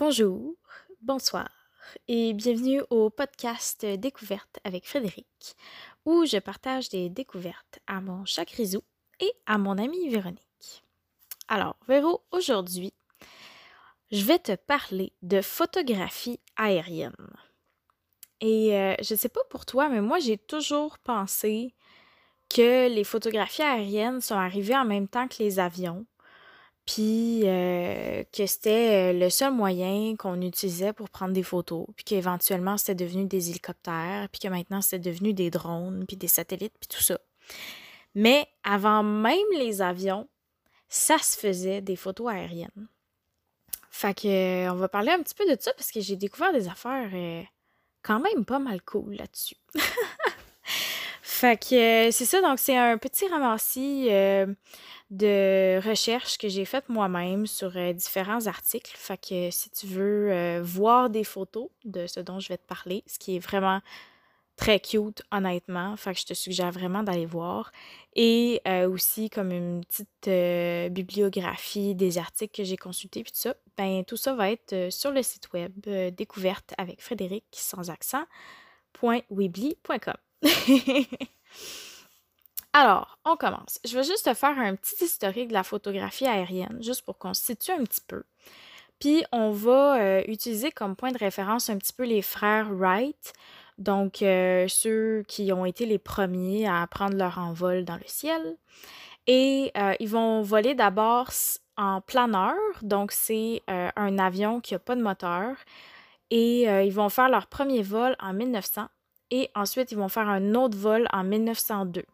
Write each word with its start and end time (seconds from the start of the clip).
Bonjour, 0.00 0.54
bonsoir 1.02 1.48
et 2.06 2.32
bienvenue 2.32 2.82
au 2.88 3.10
podcast 3.10 3.84
Découverte 3.84 4.60
avec 4.62 4.86
Frédéric, 4.86 5.56
où 6.04 6.24
je 6.24 6.38
partage 6.38 6.88
des 6.88 7.10
découvertes 7.10 7.80
à 7.88 8.00
mon 8.00 8.24
chat 8.24 8.44
Grisou 8.44 8.80
et 9.18 9.32
à 9.46 9.58
mon 9.58 9.76
amie 9.76 10.08
Véronique. 10.08 10.84
Alors, 11.48 11.74
Véro, 11.88 12.22
aujourd'hui, 12.30 12.94
je 14.12 14.24
vais 14.24 14.38
te 14.38 14.54
parler 14.54 15.12
de 15.22 15.40
photographie 15.40 16.38
aérienne. 16.54 17.34
Et 18.40 18.78
euh, 18.78 18.94
je 19.02 19.14
ne 19.14 19.18
sais 19.18 19.28
pas 19.28 19.42
pour 19.50 19.66
toi, 19.66 19.88
mais 19.88 20.00
moi, 20.00 20.20
j'ai 20.20 20.38
toujours 20.38 21.00
pensé 21.00 21.74
que 22.48 22.88
les 22.88 23.02
photographies 23.02 23.62
aériennes 23.62 24.20
sont 24.20 24.36
arrivées 24.36 24.76
en 24.76 24.84
même 24.84 25.08
temps 25.08 25.26
que 25.26 25.42
les 25.42 25.58
avions 25.58 26.06
puis 26.88 27.42
euh, 27.44 28.24
que 28.32 28.46
c'était 28.46 29.12
euh, 29.12 29.18
le 29.18 29.28
seul 29.28 29.52
moyen 29.52 30.16
qu'on 30.16 30.40
utilisait 30.40 30.94
pour 30.94 31.10
prendre 31.10 31.34
des 31.34 31.42
photos, 31.42 31.86
puis 31.94 32.02
qu'éventuellement 32.02 32.78
c'était 32.78 32.94
devenu 32.94 33.26
des 33.26 33.50
hélicoptères, 33.50 34.26
puis 34.32 34.40
que 34.40 34.48
maintenant 34.48 34.80
c'était 34.80 35.10
devenu 35.10 35.34
des 35.34 35.50
drones, 35.50 36.06
puis 36.08 36.16
des 36.16 36.28
satellites, 36.28 36.72
puis 36.80 36.88
tout 36.88 37.02
ça. 37.02 37.18
Mais 38.14 38.48
avant 38.64 39.02
même 39.02 39.36
les 39.58 39.82
avions, 39.82 40.30
ça 40.88 41.18
se 41.18 41.38
faisait 41.38 41.82
des 41.82 41.94
photos 41.94 42.30
aériennes. 42.30 42.88
Fait 43.90 44.14
que 44.14 44.70
on 44.70 44.76
va 44.76 44.88
parler 44.88 45.10
un 45.10 45.22
petit 45.22 45.34
peu 45.34 45.44
de 45.44 45.60
ça 45.60 45.74
parce 45.74 45.90
que 45.90 46.00
j'ai 46.00 46.16
découvert 46.16 46.54
des 46.54 46.68
affaires 46.68 47.10
euh, 47.12 47.42
quand 48.00 48.20
même 48.20 48.46
pas 48.46 48.60
mal 48.60 48.80
cool 48.80 49.14
là-dessus. 49.14 49.56
fait 51.30 51.60
que 51.60 52.10
c'est 52.10 52.24
ça, 52.24 52.40
donc 52.40 52.58
c'est 52.58 52.76
un 52.76 52.96
petit 52.96 53.28
ramassis 53.28 54.08
de 55.10 55.78
recherche 55.86 56.38
que 56.38 56.48
j'ai 56.48 56.64
faite 56.64 56.88
moi-même 56.88 57.46
sur 57.46 57.76
euh, 57.76 57.92
différents 57.92 58.46
articles. 58.46 58.90
Fait 58.94 59.18
que 59.18 59.50
si 59.50 59.70
tu 59.70 59.86
veux 59.86 60.32
euh, 60.32 60.60
voir 60.62 61.10
des 61.10 61.24
photos 61.24 61.68
de 61.84 62.06
ce 62.06 62.20
dont 62.20 62.38
je 62.40 62.48
vais 62.48 62.56
te 62.58 62.66
parler, 62.66 63.02
ce 63.06 63.18
qui 63.18 63.36
est 63.36 63.38
vraiment 63.38 63.80
très 64.56 64.80
cute, 64.80 65.22
honnêtement. 65.30 65.96
Fait 65.96 66.12
que 66.12 66.20
je 66.20 66.26
te 66.26 66.34
suggère 66.34 66.70
vraiment 66.72 67.02
d'aller 67.02 67.24
voir. 67.26 67.72
Et 68.16 68.60
euh, 68.66 68.90
aussi 68.90 69.30
comme 69.30 69.52
une 69.52 69.84
petite 69.84 70.28
bibliographie 70.92 71.94
des 71.94 72.18
articles 72.18 72.54
que 72.54 72.64
j'ai 72.64 72.76
consultés 72.76 73.22
puis 73.22 73.32
tout 73.32 73.38
ça. 73.38 73.54
Ben 73.76 74.04
tout 74.04 74.16
ça 74.16 74.34
va 74.34 74.50
être 74.50 74.88
sur 74.90 75.12
le 75.12 75.22
site 75.22 75.52
web 75.52 75.72
découverte 76.14 76.74
avec 76.76 77.00
Frédéric 77.00 77.44
sans 77.52 77.88
accent.weebly.com. 77.88 80.27
Alors, 82.72 83.18
on 83.24 83.36
commence. 83.36 83.80
Je 83.84 83.96
vais 83.96 84.04
juste 84.04 84.26
te 84.26 84.34
faire 84.34 84.58
un 84.58 84.74
petit 84.76 85.04
historique 85.04 85.48
de 85.48 85.54
la 85.54 85.64
photographie 85.64 86.26
aérienne, 86.26 86.78
juste 86.80 87.02
pour 87.02 87.18
qu'on 87.18 87.34
se 87.34 87.42
situe 87.42 87.72
un 87.72 87.82
petit 87.84 88.02
peu. 88.06 88.22
Puis, 89.00 89.24
on 89.32 89.50
va 89.52 90.00
euh, 90.00 90.22
utiliser 90.28 90.70
comme 90.70 90.96
point 90.96 91.12
de 91.12 91.18
référence 91.18 91.70
un 91.70 91.78
petit 91.78 91.92
peu 91.92 92.04
les 92.04 92.22
frères 92.22 92.68
Wright, 92.72 93.32
donc 93.78 94.22
euh, 94.22 94.66
ceux 94.68 95.24
qui 95.28 95.52
ont 95.52 95.64
été 95.64 95.86
les 95.86 95.98
premiers 95.98 96.68
à 96.68 96.86
prendre 96.88 97.16
leur 97.16 97.38
envol 97.38 97.84
dans 97.84 97.96
le 97.96 98.06
ciel. 98.06 98.56
Et 99.26 99.72
euh, 99.76 99.94
ils 100.00 100.08
vont 100.08 100.42
voler 100.42 100.74
d'abord 100.74 101.30
en 101.76 102.00
planeur, 102.00 102.56
donc 102.82 103.12
c'est 103.12 103.62
un 103.68 104.18
avion 104.18 104.60
qui 104.60 104.74
n'a 104.74 104.80
pas 104.80 104.96
de 104.96 105.02
moteur. 105.02 105.54
Et 106.30 106.62
ils 106.62 106.92
vont 106.92 107.08
faire 107.08 107.28
leur 107.28 107.46
premier 107.46 107.82
vol 107.82 108.16
en 108.20 108.32
1900 108.32 108.88
et 109.30 109.50
ensuite 109.54 109.92
ils 109.92 109.98
vont 109.98 110.08
faire 110.08 110.28
un 110.28 110.54
autre 110.54 110.76
vol 110.76 111.08
en 111.12 111.24
1902. 111.24 112.04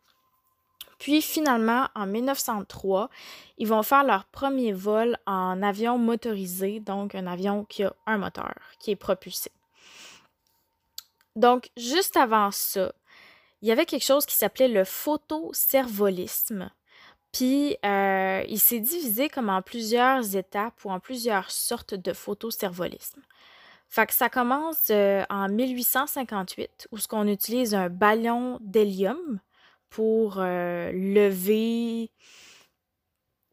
Puis 0.99 1.23
finalement, 1.23 1.89
en 1.95 2.07
1903, 2.07 3.11
ils 3.59 3.69
vont 3.69 3.83
faire 3.83 4.05
leur 4.05 4.25
premier 4.27 4.73
vol 4.73 5.19
en 5.27 5.63
avion 5.63 5.99
motorisé, 5.99 6.81
donc 6.81 7.15
un 7.15 7.27
avion 7.27 7.65
qui 7.65 7.85
a 7.85 7.95
un 8.07 8.19
moteur, 8.19 8.55
qui 8.79 8.93
est 8.93 8.97
propulsé. 8.97 9.51
Donc, 11.37 11.71
juste 11.77 12.17
avant 12.17 12.51
ça, 12.53 12.93
il 13.61 13.69
y 13.69 13.73
avait 13.73 13.87
quelque 13.87 14.05
chose 14.05 14.25
qui 14.25 14.37
s'appelait 14.37 14.69
le 14.69 14.85
photocervolisme. 14.85 16.71
Puis, 17.33 17.77
euh, 17.85 18.45
il 18.49 18.61
s'est 18.61 18.79
divisé 18.79 19.29
comme 19.29 19.49
en 19.49 19.61
plusieurs 19.61 20.37
étapes 20.37 20.85
ou 20.85 20.91
en 20.91 21.01
plusieurs 21.01 21.51
sortes 21.51 21.95
de 21.95 22.13
photocervolisme. 22.13 23.23
Fait 23.95 24.07
que 24.07 24.13
ça 24.13 24.29
commence 24.29 24.89
euh, 24.91 25.23
en 25.31 25.49
1858, 25.49 26.89
où 26.91 26.99
ce 26.99 27.07
qu'on 27.07 27.29
utilise 27.29 27.77
un 27.77 27.89
ballon 27.89 28.59
d'hélium 28.61 29.39
pour 29.89 30.39
euh, 30.39 30.91
lever, 30.91 32.11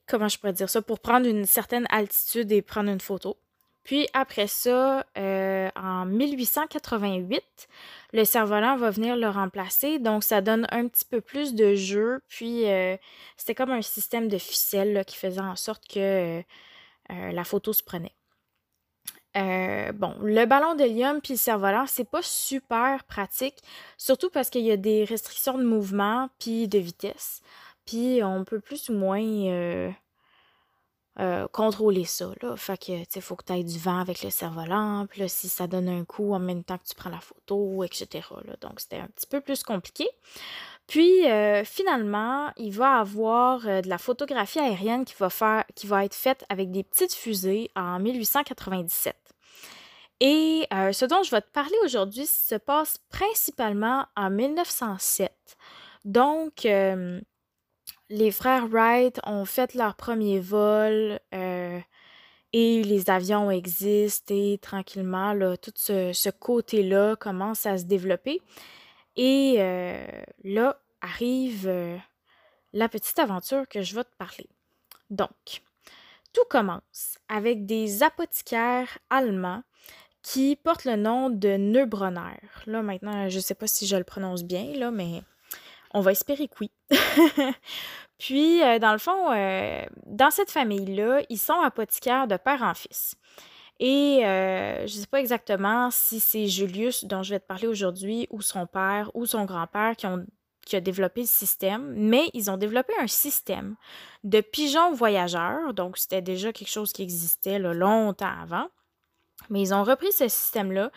comment 0.08 0.28
je 0.28 0.40
pourrais 0.40 0.54
dire 0.54 0.68
ça, 0.68 0.82
pour 0.82 1.00
prendre 1.00 1.28
une 1.28 1.46
certaine 1.46 1.86
altitude 1.92 2.52
et 2.52 2.64
prendre 2.64 2.90
une 2.90 3.02
photo. 3.02 3.38
Puis 3.84 4.08
après 4.14 4.48
ça, 4.48 5.06
euh, 5.16 5.70
en 5.76 6.08
1888, 6.08 7.44
le 8.14 8.26
cerf-volant 8.26 8.78
va 8.78 8.90
venir 8.90 9.18
le 9.18 9.30
remplacer. 9.30 10.00
Donc, 10.00 10.24
ça 10.24 10.42
donne 10.42 10.66
un 10.72 10.88
petit 10.88 11.06
peu 11.06 11.22
plus 11.22 11.54
de 11.54 11.76
jeu. 11.76 12.20
Puis, 12.30 12.64
c'était 13.38 13.54
comme 13.54 13.70
un 13.70 13.84
système 13.84 14.28
de 14.28 14.40
ficelle 14.40 15.04
qui 15.06 15.18
faisait 15.18 15.40
en 15.40 15.56
sorte 15.56 15.88
que 15.88 16.42
la 17.10 17.44
photo 17.44 17.74
se 17.74 17.84
prenait. 17.84 18.16
Euh, 19.38 19.94
bon, 19.94 20.16
le 20.22 20.46
ballon 20.46 20.76
d'hélium 20.76 21.22
puis 21.22 21.34
le 21.34 21.38
cerf-volant, 21.38 21.86
c'est 21.88 22.10
pas 22.10 22.22
super 22.22 23.04
pratique, 23.06 23.56
surtout 23.98 24.30
parce 24.30 24.50
qu'il 24.50 24.64
y 24.64 24.72
a 24.72 24.78
des 24.78 25.06
restrictions 25.06 25.58
de 25.58 25.64
mouvement 25.64 26.30
puis 26.40 26.68
de 26.68 26.80
vitesse. 26.80 27.42
Puis 27.86 28.22
on 28.24 28.44
peut 28.44 28.60
plus 28.60 28.90
ou 28.90 28.94
moins 28.94 29.24
euh, 29.24 29.90
euh, 31.20 31.48
contrôler 31.48 32.04
ça. 32.04 32.30
Là. 32.42 32.58
Fait 32.58 32.78
que, 32.78 33.06
tu 33.06 33.22
faut 33.22 33.36
que 33.38 33.46
tu 33.46 33.54
aies 33.54 33.64
du 33.64 33.80
vent 33.80 34.00
avec 34.00 34.22
le 34.22 34.30
cerf-volant. 34.30 35.08
Puis 35.10 35.22
là, 35.22 35.28
si 35.30 35.48
ça 35.48 35.66
donne 35.66 35.88
un 35.88 36.04
coup 36.04 36.34
en 36.34 36.40
même 36.40 36.64
temps 36.64 36.78
que 36.78 36.88
tu 36.88 36.96
prends 36.96 37.10
la 37.10 37.22
photo, 37.22 37.84
etc. 37.86 38.28
Donc, 38.60 38.82
c'était 38.82 39.00
un 39.00 39.08
petit 39.08 39.28
peu 39.28 39.40
plus 39.40 39.64
compliqué. 39.64 40.08
Puis, 40.88 41.24
finalement, 41.64 42.52
il 42.58 42.72
va 42.72 43.00
avoir 43.00 43.62
de 43.62 43.88
la 43.88 43.98
photographie 43.98 44.60
aérienne 44.60 45.06
qui 45.06 45.16
va, 45.18 45.30
qui 45.74 45.88
va 45.88 46.04
être 46.04 46.16
faite 46.16 46.46
avec 46.50 46.70
des 46.72 46.84
petites 46.84 47.14
fusées 47.14 47.72
en 47.76 48.00
1897. 48.00 49.16
Et 50.22 50.68
euh, 50.72 50.92
ce 50.92 51.04
dont 51.06 51.24
je 51.24 51.32
vais 51.32 51.42
te 51.42 51.50
parler 51.50 51.76
aujourd'hui 51.84 52.28
se 52.28 52.54
passe 52.54 53.00
principalement 53.10 54.06
en 54.16 54.30
1907. 54.30 55.32
Donc, 56.06 56.64
euh, 56.66 57.20
les 58.10 58.30
frères 58.30 58.68
Wright 58.68 59.20
ont 59.26 59.46
fait 59.46 59.74
leur 59.74 59.96
premier 59.96 60.40
vol 60.40 61.20
euh, 61.34 61.80
et 62.54 62.84
les 62.84 63.10
avions 63.10 63.50
existent 63.50 64.32
et 64.36 64.60
tranquillement, 64.62 65.34
là, 65.34 65.58
tout 65.58 65.74
ce, 65.76 66.30
côté-là 66.30 67.16
commence 67.16 67.66
à 67.66 67.80
se 67.80 67.86
développer. 67.86 68.42
Et 69.16 69.58
là 70.44 70.80
arrive 71.02 72.00
la 72.74 72.90
petite 72.90 73.18
aventure 73.18 73.68
que 73.68 73.82
je 73.82 73.96
vais 73.96 74.04
te 74.04 74.16
parler. 74.18 74.48
Donc, 75.10 75.64
tout 76.32 76.46
commence 76.50 77.18
avec 77.28 77.66
des 77.66 78.04
apothicaires 78.04 79.00
allemands 79.10 79.64
qui 80.24 80.56
porte 80.56 80.86
le 80.86 80.96
nom 80.96 81.30
de 81.30 81.58
Neubronner. 81.58 82.40
Là, 82.66 82.82
maintenant, 82.82 83.30
je 83.30 83.38
ne 83.38 83.42
sais 83.42 83.56
pas 83.56 83.68
si 83.68 83.88
je 83.88 83.96
le 83.96 84.04
prononce 84.04 84.44
bien, 84.44 84.74
là, 84.76 84.92
mais 84.92 85.24
on 85.94 86.02
va 86.02 86.12
espérer 86.12 86.48
que 86.48 86.56
oui. 86.62 86.72
Puis, 88.18 88.62
euh, 88.62 88.78
dans 88.78 88.92
le 88.92 89.00
fond, 89.00 89.32
euh, 89.32 89.84
dans 90.06 90.30
cette 90.30 90.52
famille-là, 90.52 91.22
ils 91.30 91.40
sont 91.40 91.60
apothicaires 91.60 92.28
de 92.28 92.38
père 92.38 92.62
en 92.62 92.76
fils. 92.76 93.16
Et 93.80 94.24
euh, 94.24 94.86
je 94.86 94.96
ne 94.96 95.02
sais 95.02 95.08
pas 95.08 95.20
exactement 95.20 95.90
si 95.90 96.20
c'est 96.20 96.46
Julius 96.46 97.06
dont 97.06 97.24
je 97.24 97.32
vais 97.32 97.40
te 97.40 97.48
parler 97.48 97.66
aujourd'hui, 97.66 98.28
ou 98.30 98.42
son 98.42 98.68
père, 98.68 99.10
ou 99.16 99.26
son 99.26 99.46
grand-père 99.46 99.96
qui, 99.96 100.76
a 100.76 100.82
développé 100.82 101.22
le 101.22 101.28
système, 101.28 101.94
mais 101.98 102.30
ils 102.36 102.52
ont 102.52 102.58
développé 102.58 102.94
un 103.00 103.08
système 103.08 103.76
de 104.24 104.40
pigeons 104.40 104.94
voyageurs. 104.94 105.74
Donc, 105.74 105.98
c'était 105.98 106.22
déjà 106.22 106.54
quelque 106.54 106.70
chose 106.70 106.94
qui 106.94 107.02
existait 107.02 107.58
longtemps 107.58 108.34
avant. 108.40 108.68
Mais 109.52 109.62
ils 109.62 109.74
ont 109.74 109.84
repris 109.84 110.12
ce 110.14 110.30
système-là 110.30 110.92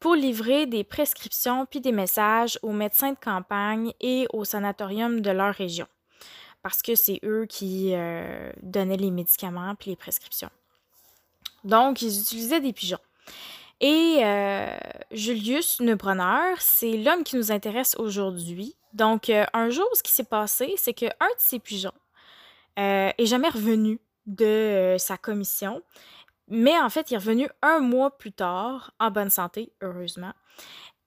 pour 0.00 0.16
livrer 0.16 0.66
des 0.66 0.82
prescriptions 0.82 1.64
puis 1.64 1.80
des 1.80 1.92
messages 1.92 2.58
aux 2.60 2.72
médecins 2.72 3.12
de 3.12 3.18
campagne 3.18 3.92
et 4.00 4.26
aux 4.32 4.44
sanatoriums 4.44 5.20
de 5.20 5.30
leur 5.30 5.54
région. 5.54 5.86
Parce 6.62 6.82
que 6.82 6.96
c'est 6.96 7.20
eux 7.24 7.46
qui 7.48 7.94
euh, 7.94 8.50
donnaient 8.62 8.96
les 8.96 9.12
médicaments 9.12 9.74
puis 9.76 9.90
les 9.90 9.96
prescriptions. 9.96 10.50
Donc, 11.62 12.02
ils 12.02 12.20
utilisaient 12.20 12.60
des 12.60 12.72
pigeons. 12.72 12.98
Et 13.80 14.18
euh, 14.24 14.76
Julius 15.12 15.80
Neubronner, 15.80 16.54
c'est 16.58 16.96
l'homme 16.96 17.22
qui 17.22 17.36
nous 17.36 17.52
intéresse 17.52 17.94
aujourd'hui. 17.96 18.74
Donc, 18.92 19.30
euh, 19.30 19.46
un 19.54 19.70
jour, 19.70 19.86
ce 19.94 20.02
qui 20.02 20.10
s'est 20.10 20.24
passé, 20.24 20.74
c'est 20.76 20.94
qu'un 20.94 21.06
de 21.06 21.38
ces 21.38 21.60
pigeons 21.60 21.92
est 22.76 23.26
jamais 23.26 23.50
revenu 23.50 24.00
de 24.26 24.96
sa 24.98 25.18
commission 25.18 25.82
mais 26.50 26.78
en 26.78 26.90
fait, 26.90 27.10
il 27.10 27.14
est 27.14 27.18
revenu 27.18 27.48
un 27.62 27.78
mois 27.78 28.18
plus 28.18 28.32
tard, 28.32 28.92
en 28.98 29.10
bonne 29.10 29.30
santé, 29.30 29.72
heureusement. 29.80 30.32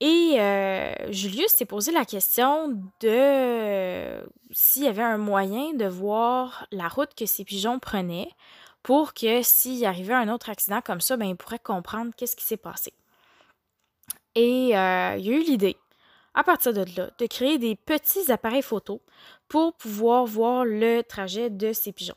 Et 0.00 0.36
euh, 0.40 1.12
Julius 1.12 1.52
s'est 1.52 1.66
posé 1.66 1.92
la 1.92 2.04
question 2.04 2.82
de 3.00 4.20
s'il 4.50 4.84
y 4.84 4.88
avait 4.88 5.02
un 5.02 5.18
moyen 5.18 5.72
de 5.74 5.86
voir 5.86 6.66
la 6.72 6.88
route 6.88 7.14
que 7.14 7.26
ces 7.26 7.44
pigeons 7.44 7.78
prenaient 7.78 8.30
pour 8.82 9.14
que 9.14 9.42
s'il 9.42 9.84
arrivait 9.86 10.14
un 10.14 10.28
autre 10.28 10.50
accident 10.50 10.80
comme 10.82 11.00
ça, 11.00 11.16
ben, 11.16 11.26
il 11.26 11.36
pourrait 11.36 11.58
comprendre 11.58 12.12
qu'est-ce 12.16 12.36
qui 12.36 12.44
s'est 12.44 12.56
passé. 12.56 12.92
Et 14.34 14.76
euh, 14.76 15.16
il 15.16 15.24
y 15.26 15.32
a 15.32 15.36
eu 15.36 15.42
l'idée, 15.42 15.76
à 16.34 16.42
partir 16.42 16.72
de 16.72 16.84
là, 16.96 17.10
de 17.18 17.26
créer 17.26 17.58
des 17.58 17.76
petits 17.76 18.32
appareils 18.32 18.62
photo 18.62 19.00
pour 19.48 19.74
pouvoir 19.74 20.26
voir 20.26 20.64
le 20.64 21.02
trajet 21.02 21.50
de 21.50 21.72
ces 21.72 21.92
pigeons. 21.92 22.16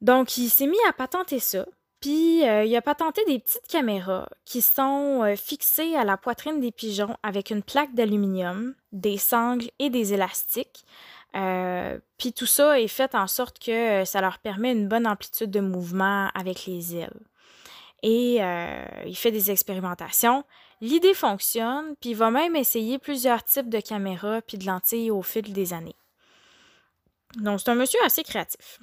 Donc, 0.00 0.36
il 0.36 0.48
s'est 0.48 0.66
mis 0.66 0.78
à 0.88 0.92
patenter 0.92 1.40
ça. 1.40 1.66
Puis, 2.00 2.46
euh, 2.46 2.64
il 2.64 2.76
a 2.76 2.82
patenté 2.82 3.24
des 3.26 3.40
petites 3.40 3.66
caméras 3.66 4.28
qui 4.44 4.62
sont 4.62 5.24
euh, 5.24 5.34
fixées 5.34 5.96
à 5.96 6.04
la 6.04 6.16
poitrine 6.16 6.60
des 6.60 6.70
pigeons 6.70 7.16
avec 7.24 7.50
une 7.50 7.62
plaque 7.62 7.92
d'aluminium, 7.94 8.74
des 8.92 9.18
sangles 9.18 9.68
et 9.80 9.90
des 9.90 10.14
élastiques. 10.14 10.84
Euh, 11.34 11.98
puis 12.16 12.32
tout 12.32 12.46
ça 12.46 12.80
est 12.80 12.88
fait 12.88 13.14
en 13.14 13.26
sorte 13.26 13.58
que 13.58 14.04
ça 14.04 14.20
leur 14.20 14.38
permet 14.38 14.72
une 14.72 14.88
bonne 14.88 15.06
amplitude 15.06 15.50
de 15.50 15.60
mouvement 15.60 16.28
avec 16.34 16.66
les 16.66 16.96
ailes. 16.96 17.20
Et 18.04 18.36
il 19.06 19.16
fait 19.16 19.32
des 19.32 19.50
expérimentations. 19.50 20.44
L'idée 20.80 21.14
fonctionne, 21.14 21.96
puis 22.00 22.10
il 22.10 22.16
va 22.16 22.30
même 22.30 22.54
essayer 22.54 23.00
plusieurs 23.00 23.42
types 23.42 23.68
de 23.68 23.80
caméras 23.80 24.40
puis 24.42 24.56
de 24.56 24.64
lentilles 24.64 25.10
au 25.10 25.22
fil 25.22 25.52
des 25.52 25.72
années. 25.72 25.96
Donc, 27.34 27.58
c'est 27.58 27.70
un 27.70 27.74
monsieur 27.74 27.98
assez 28.04 28.22
créatif. 28.22 28.78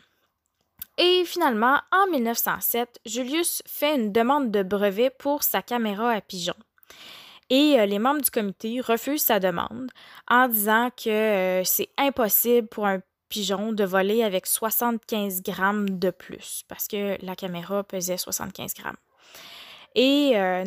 Et 0.98 1.26
finalement, 1.26 1.80
en 1.92 2.10
1907, 2.12 3.00
Julius 3.06 3.62
fait 3.66 3.96
une 3.96 4.12
demande 4.12 4.52
de 4.52 4.64
brevet 4.64 5.10
pour 5.10 5.44
sa 5.44 5.62
caméra 5.62 6.12
à 6.12 6.22
pigeon. 6.22 6.56
Et 7.50 7.80
euh, 7.80 7.86
les 7.86 8.00
membres 8.00 8.22
du 8.22 8.32
comité 8.32 8.82
refusent 8.82 9.24
sa 9.24 9.40
demande 9.40 9.92
en 10.30 10.48
disant 10.48 10.90
que 10.92 11.10
euh, 11.10 11.64
c'est 11.64 11.90
impossible 11.98 12.68
pour 12.68 12.88
un 12.88 13.02
pigeon 13.30 13.72
de 13.72 13.84
voler 13.84 14.24
avec 14.24 14.48
75 14.48 15.44
grammes 15.44 15.90
de 15.90 16.10
plus 16.10 16.64
parce 16.68 16.88
que 16.88 17.24
la 17.24 17.36
caméra 17.36 17.84
pesait 17.84 18.18
75 18.18 18.74
grammes. 18.74 18.96
Et 19.96 20.34
euh, 20.36 20.64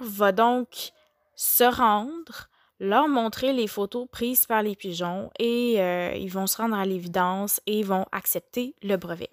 va 0.00 0.32
donc 0.32 0.92
se 1.34 1.64
rendre, 1.64 2.48
leur 2.80 3.08
montrer 3.08 3.52
les 3.52 3.66
photos 3.66 4.08
prises 4.10 4.46
par 4.46 4.62
les 4.62 4.74
pigeons 4.74 5.30
et 5.38 5.76
euh, 5.78 6.12
ils 6.14 6.30
vont 6.30 6.46
se 6.46 6.56
rendre 6.56 6.76
à 6.76 6.84
l'évidence 6.84 7.60
et 7.66 7.82
vont 7.82 8.06
accepter 8.10 8.74
le 8.82 8.96
brevet. 8.96 9.30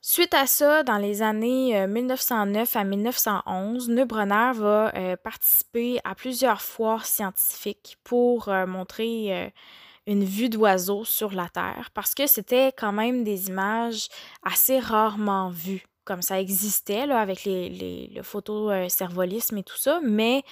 Suite 0.00 0.32
à 0.32 0.46
ça, 0.46 0.82
dans 0.82 0.96
les 0.96 1.20
années 1.20 1.86
1909 1.86 2.74
euh, 2.74 2.78
à 2.78 2.84
1911, 2.84 3.90
Neubronner 3.90 4.52
va 4.54 5.16
participer 5.18 6.00
à 6.04 6.14
plusieurs 6.14 6.62
foires 6.62 7.04
scientifiques 7.04 7.98
pour 8.02 8.48
montrer 8.66 9.52
une 10.06 10.24
vue 10.24 10.48
d'oiseau 10.48 11.04
sur 11.04 11.32
la 11.32 11.50
Terre 11.50 11.90
parce 11.92 12.14
que 12.14 12.26
c'était 12.26 12.72
quand 12.72 12.92
même 12.92 13.24
des 13.24 13.48
images 13.48 14.08
assez 14.42 14.78
rarement 14.78 15.50
vues 15.50 15.84
comme 16.04 16.22
ça 16.22 16.40
existait 16.40 17.06
là, 17.06 17.20
avec 17.20 17.44
les, 17.44 17.68
les, 17.68 18.10
le 18.12 18.24
photocervolisme 18.24 19.58
et 19.58 19.62
tout 19.62 19.76
ça, 19.76 20.00
mais 20.02 20.42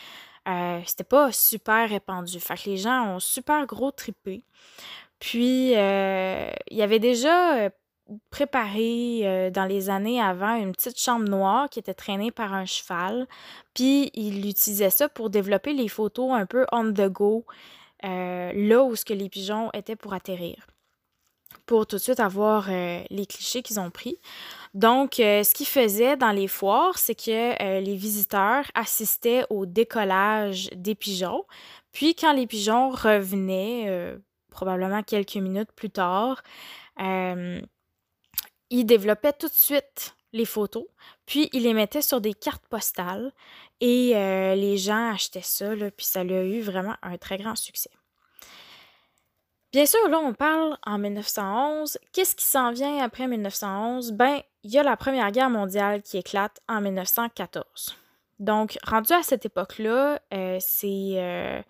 euh, 0.49 0.81
c'était 0.87 1.05
pas 1.05 1.31
super 1.33 1.89
répandu. 1.89 2.41
Fait 2.41 2.57
que 2.57 2.71
les 2.71 2.77
gens 2.77 3.15
ont 3.15 3.21
super 3.21 3.67
gros 3.67 3.91
tripé. 3.91 4.43
Puis, 5.19 5.77
euh, 5.77 6.51
il 6.71 6.77
y 6.77 6.83
avait 6.83 7.01
déjà 7.01 7.57
euh, 7.57 7.71
préparé 8.31 9.51
dans 9.53 9.67
les 9.67 9.91
années 9.91 10.21
avant 10.21 10.55
une 10.55 10.73
petite 10.73 10.99
chambre 10.99 11.29
noire 11.29 11.69
qui 11.69 11.79
était 11.79 11.95
traînée 11.95 12.31
par 12.31 12.55
un 12.55 12.65
cheval. 12.65 13.27
Puis, 13.75 14.11
il 14.15 14.49
utilisait 14.49 14.91
ça 14.91 15.09
pour 15.09 15.29
développer 15.31 15.75
les 15.75 15.89
photos 15.89 16.33
un 16.33 16.47
peu 16.47 16.67
on 16.73 16.93
the 16.93 17.09
go, 17.09 17.45
là 18.03 18.83
où 18.83 18.97
ce 18.97 19.05
que 19.05 19.13
les 19.13 19.29
pigeons 19.29 19.71
étaient 19.73 19.97
pour 19.97 20.15
atterrir 20.15 20.67
pour 21.67 21.87
tout 21.87 21.97
de 21.97 22.01
suite 22.01 22.21
avoir 22.21 22.69
les 22.71 23.27
clichés 23.29 23.63
qu'ils 23.63 23.79
ont 23.79 23.91
pris. 23.91 24.19
Donc, 24.75 25.21
euh, 25.21 25.43
ce 25.43 25.55
qu'ils 25.55 25.67
faisaient 25.67 26.17
dans 26.17 26.33
les 26.33 26.49
foires, 26.49 26.99
c'est 26.99 27.15
que 27.15 27.63
euh, 27.63 27.81
les 27.81 27.97
visiteurs 27.97 28.65
assistaient 28.75 29.45
au 29.51 29.67
décollage 29.67 30.69
des 30.75 30.95
pigeons. 30.95 31.45
Puis, 31.93 32.15
quand 32.15 32.33
les 32.33 32.47
pigeons 32.47 32.91
revenaient, 32.91 33.87
euh, 33.89 34.19
probablement 34.51 35.03
quelques 35.03 35.37
minutes 35.37 35.73
plus 35.73 35.91
tard, 35.91 36.43
ils 38.71 38.85
développaient 38.85 39.33
tout 39.33 39.49
de 39.49 39.53
suite 39.53 40.17
les 40.33 40.45
photos, 40.45 40.85
puis 41.27 41.49
ils 41.53 41.63
les 41.63 41.75
mettaient 41.75 42.03
sur 42.03 42.21
des 42.21 42.35
cartes 42.35 42.67
postales 42.69 43.33
et 43.81 44.15
les 44.57 44.77
gens 44.77 45.13
achetaient 45.13 45.41
ça, 45.43 45.71
puis 45.97 46.07
ça 46.07 46.21
a 46.21 46.25
eu 46.25 46.61
vraiment 46.61 46.97
un 47.03 47.17
très 47.19 47.39
grand 47.39 47.55
succès. 47.55 47.91
Bien 49.71 49.85
sûr, 49.85 50.09
là, 50.09 50.19
on 50.19 50.33
parle 50.33 50.79
en 50.87 50.97
1911. 50.97 51.99
Qu'est-ce 52.13 52.35
qui 52.35 52.47
s'en 52.47 52.73
vient 52.73 53.05
après 53.05 53.29
1911? 53.29 54.13
Ben, 54.13 54.41
il 54.63 54.71
y 54.71 54.79
a 54.79 54.83
la 54.83 54.97
Première 54.97 55.31
Guerre 55.31 55.51
mondiale 55.51 56.01
qui 56.01 56.17
éclate 56.17 56.61
en 56.69 56.81
1914. 56.81 57.95
Donc, 58.39 58.79
rendu 58.87 59.13
à 59.13 59.23
cette 59.23 59.45
époque-là, 59.45 60.21
euh, 60.33 60.57
c'est 60.59 61.17
euh, 61.17 61.61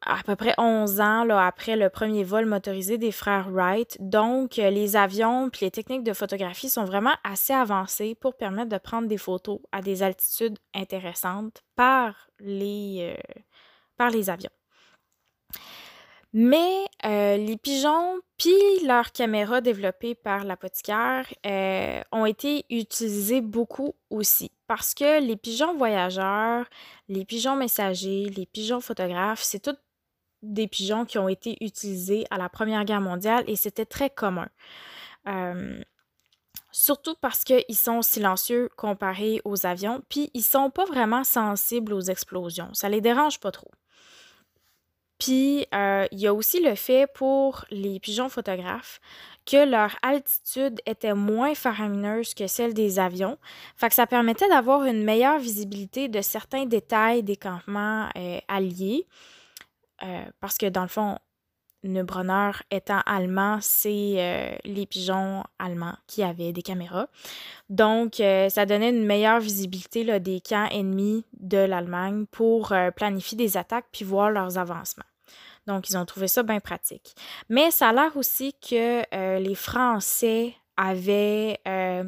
à 0.00 0.22
peu 0.24 0.36
près 0.36 0.54
11 0.56 1.00
ans 1.02 1.28
après 1.36 1.76
le 1.76 1.90
premier 1.90 2.24
vol 2.24 2.46
motorisé 2.46 2.96
des 2.96 3.12
frères 3.12 3.50
Wright. 3.50 3.98
Donc, 4.00 4.58
euh, 4.58 4.70
les 4.70 4.96
avions 4.96 5.50
puis 5.50 5.66
les 5.66 5.70
techniques 5.70 6.04
de 6.04 6.14
photographie 6.14 6.70
sont 6.70 6.84
vraiment 6.86 7.14
assez 7.24 7.52
avancées 7.52 8.14
pour 8.14 8.38
permettre 8.38 8.70
de 8.70 8.78
prendre 8.78 9.06
des 9.06 9.18
photos 9.18 9.60
à 9.70 9.82
des 9.82 10.02
altitudes 10.02 10.58
intéressantes 10.74 11.62
par 11.76 12.30
les 12.40 13.18
avions. 13.98 14.50
Mais 16.32 16.86
euh, 17.04 17.36
les 17.36 17.58
pigeons 17.58 18.20
puis 18.38 18.84
leurs 18.86 19.12
caméras 19.12 19.60
développées 19.60 20.14
par 20.14 20.44
l'apothicaire 20.44 21.26
euh, 21.46 22.00
ont 22.10 22.26
été 22.26 22.64
utilisées 22.70 23.40
beaucoup 23.40 23.94
aussi 24.10 24.50
parce 24.66 24.94
que 24.94 25.20
les 25.20 25.36
pigeons 25.36 25.76
voyageurs, 25.76 26.66
les 27.08 27.24
pigeons 27.24 27.54
messagers, 27.54 28.30
les 28.34 28.46
pigeons 28.46 28.80
photographes, 28.80 29.42
c'est 29.42 29.60
tous 29.60 29.76
des 30.42 30.66
pigeons 30.66 31.04
qui 31.04 31.18
ont 31.18 31.28
été 31.28 31.56
utilisés 31.60 32.24
à 32.30 32.38
la 32.38 32.48
Première 32.48 32.84
Guerre 32.84 33.00
mondiale 33.00 33.44
et 33.46 33.54
c'était 33.54 33.84
très 33.84 34.10
commun. 34.10 34.48
Euh, 35.28 35.80
surtout 36.72 37.14
parce 37.20 37.44
qu'ils 37.44 37.76
sont 37.76 38.02
silencieux 38.02 38.70
comparés 38.76 39.40
aux 39.44 39.66
avions, 39.66 40.02
puis 40.08 40.30
ils 40.34 40.42
sont 40.42 40.70
pas 40.70 40.86
vraiment 40.86 41.22
sensibles 41.22 41.92
aux 41.92 42.00
explosions. 42.00 42.72
Ça 42.72 42.88
les 42.88 43.00
dérange 43.00 43.38
pas 43.38 43.52
trop. 43.52 43.70
Puis, 45.22 45.68
euh, 45.72 46.04
il 46.10 46.18
y 46.18 46.26
a 46.26 46.34
aussi 46.34 46.60
le 46.60 46.74
fait 46.74 47.06
pour 47.06 47.64
les 47.70 48.00
pigeons 48.00 48.28
photographes 48.28 49.00
que 49.46 49.64
leur 49.64 49.94
altitude 50.02 50.80
était 50.84 51.14
moins 51.14 51.54
faramineuse 51.54 52.34
que 52.34 52.48
celle 52.48 52.74
des 52.74 52.98
avions. 52.98 53.38
Fait 53.76 53.92
ça 53.92 54.08
permettait 54.08 54.48
d'avoir 54.48 54.84
une 54.84 55.04
meilleure 55.04 55.38
visibilité 55.38 56.08
de 56.08 56.20
certains 56.22 56.66
détails 56.66 57.22
des 57.22 57.36
campements 57.36 58.08
euh, 58.16 58.38
alliés. 58.48 59.06
Euh, 60.02 60.24
parce 60.40 60.58
que 60.58 60.66
dans 60.66 60.82
le 60.82 60.88
fond, 60.88 61.18
Neubronner 61.84 62.50
étant 62.72 63.02
allemand, 63.06 63.58
c'est 63.60 64.58
les 64.64 64.86
pigeons 64.86 65.44
allemands 65.60 65.96
qui 66.08 66.24
avaient 66.24 66.52
des 66.52 66.62
caméras. 66.62 67.08
Donc, 67.70 68.14
ça 68.16 68.66
donnait 68.66 68.90
une 68.90 69.04
meilleure 69.04 69.40
visibilité 69.40 70.04
là, 70.04 70.20
des 70.20 70.40
camps 70.40 70.68
ennemis 70.70 71.24
de 71.40 71.58
l'Allemagne 71.58 72.26
pour 72.30 72.72
planifier 72.94 73.36
des 73.36 73.56
attaques 73.56 73.86
puis 73.90 74.04
voir 74.04 74.30
leurs 74.30 74.58
avancements. 74.58 75.02
Donc, 75.66 75.90
ils 75.90 75.96
ont 75.96 76.04
trouvé 76.04 76.28
ça 76.28 76.42
bien 76.42 76.60
pratique. 76.60 77.14
Mais 77.48 77.70
ça 77.70 77.90
a 77.90 77.92
l'air 77.92 78.16
aussi 78.16 78.54
que 78.54 79.02
euh, 79.14 79.38
les 79.38 79.54
Français 79.54 80.54
avaient 80.76 81.60
euh, 81.68 82.04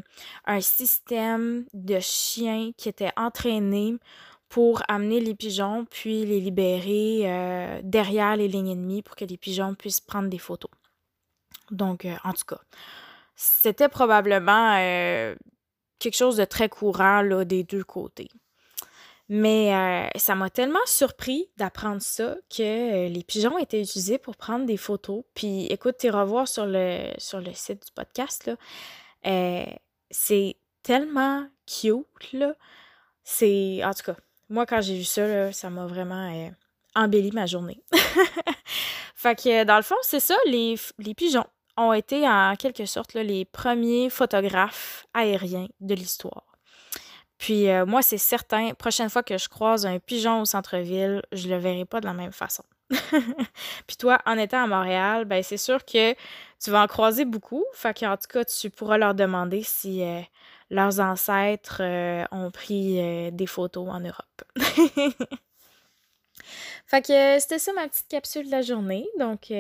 un 0.46 0.60
système 0.60 1.64
de 1.72 2.00
chiens 2.00 2.72
qui 2.76 2.88
était 2.88 3.12
entraîné 3.16 3.96
pour 4.48 4.82
amener 4.88 5.20
les 5.20 5.34
pigeons 5.34 5.84
puis 5.84 6.24
les 6.24 6.40
libérer 6.40 7.22
euh, 7.24 7.80
derrière 7.82 8.36
les 8.36 8.48
lignes 8.48 8.70
ennemies 8.70 9.02
pour 9.02 9.16
que 9.16 9.24
les 9.24 9.36
pigeons 9.36 9.74
puissent 9.74 10.00
prendre 10.00 10.28
des 10.28 10.38
photos. 10.38 10.70
Donc, 11.70 12.06
en 12.24 12.32
tout 12.32 12.44
cas, 12.46 12.60
c'était 13.36 13.88
probablement 13.88 14.76
quelque 15.98 16.16
chose 16.16 16.36
de 16.36 16.44
très 16.44 16.68
courant 16.68 17.22
là, 17.22 17.44
des 17.44 17.64
deux 17.64 17.84
côtés. 17.84 18.28
Mais 19.28 19.74
euh, 19.74 20.18
ça 20.18 20.34
m'a 20.34 20.50
tellement 20.50 20.84
surpris 20.84 21.48
d'apprendre 21.56 22.02
ça 22.02 22.36
que 22.54 22.62
euh, 22.62 23.08
les 23.08 23.22
pigeons 23.22 23.56
étaient 23.56 23.80
utilisés 23.80 24.18
pour 24.18 24.36
prendre 24.36 24.66
des 24.66 24.76
photos. 24.76 25.24
Puis 25.34 25.66
écoute, 25.66 25.96
tu 25.98 26.10
revoir 26.10 26.46
sur 26.46 26.66
le, 26.66 27.08
sur 27.16 27.40
le 27.40 27.52
site 27.54 27.86
du 27.86 27.92
podcast, 27.92 28.46
là. 28.46 28.56
Euh, 29.26 29.64
c'est 30.10 30.56
tellement 30.82 31.46
cute, 31.66 32.32
là. 32.32 32.54
C'est. 33.22 33.82
En 33.84 33.94
tout 33.94 34.02
cas, 34.04 34.16
moi, 34.50 34.66
quand 34.66 34.82
j'ai 34.82 34.98
vu 34.98 35.04
ça, 35.04 35.52
ça 35.52 35.70
m'a 35.70 35.86
vraiment 35.86 36.50
embelli 36.94 37.32
ma 37.32 37.46
journée. 37.46 37.82
fait 39.14 39.34
que, 39.34 39.64
dans 39.64 39.76
le 39.76 39.82
fond, 39.82 39.96
c'est 40.02 40.20
ça, 40.20 40.36
les, 40.46 40.76
pigeons 41.16 41.46
ont 41.78 41.94
été 41.94 42.28
en 42.28 42.54
quelque 42.56 42.84
sorte 42.84 43.14
les 43.14 43.46
premiers 43.46 44.10
photographes 44.10 45.06
aériens 45.14 45.68
de 45.80 45.94
l'histoire. 45.94 46.53
Puis 47.38 47.68
euh, 47.68 47.84
moi, 47.86 48.02
c'est 48.02 48.18
certain, 48.18 48.74
prochaine 48.74 49.10
fois 49.10 49.22
que 49.22 49.38
je 49.38 49.48
croise 49.48 49.86
un 49.86 49.98
pigeon 49.98 50.42
au 50.42 50.44
centre-ville, 50.44 51.22
je 51.32 51.48
le 51.48 51.56
verrai 51.56 51.84
pas 51.84 52.00
de 52.00 52.06
la 52.06 52.14
même 52.14 52.32
façon. 52.32 52.64
Puis 53.86 53.96
toi, 53.98 54.20
en 54.26 54.38
étant 54.38 54.62
à 54.62 54.66
Montréal, 54.66 55.24
ben 55.24 55.42
c'est 55.42 55.56
sûr 55.56 55.84
que 55.84 56.14
tu 56.62 56.70
vas 56.70 56.82
en 56.82 56.86
croiser 56.86 57.24
beaucoup. 57.24 57.64
Fait 57.72 57.98
qu'en 57.98 58.16
tout 58.16 58.28
cas, 58.28 58.44
tu 58.44 58.70
pourras 58.70 58.98
leur 58.98 59.14
demander 59.14 59.62
si 59.62 60.02
euh, 60.02 60.20
leurs 60.70 61.00
ancêtres 61.00 61.78
euh, 61.80 62.24
ont 62.30 62.50
pris 62.50 63.30
des 63.32 63.46
photos 63.46 63.88
en 63.88 64.00
Europe. 64.00 64.42
fait 66.86 67.02
que 67.02 67.38
c'était 67.40 67.58
ça 67.58 67.72
ma 67.72 67.88
petite 67.88 68.08
capsule 68.08 68.46
de 68.46 68.50
la 68.50 68.62
journée. 68.62 69.06
Donc, 69.18 69.52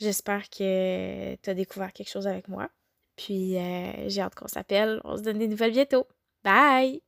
j'espère 0.00 0.50
que 0.50 1.36
tu 1.36 1.50
as 1.50 1.54
découvert 1.54 1.92
quelque 1.92 2.10
chose 2.10 2.26
avec 2.26 2.48
moi. 2.48 2.68
Puis, 3.16 3.56
j'ai 4.06 4.20
hâte 4.20 4.34
qu'on 4.34 4.48
s'appelle. 4.48 5.00
On 5.04 5.16
se 5.16 5.22
donne 5.22 5.38
des 5.38 5.48
nouvelles 5.48 5.72
bientôt. 5.72 6.06
Bye! 6.42 7.00